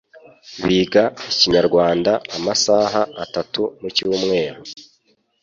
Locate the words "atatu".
3.23-3.61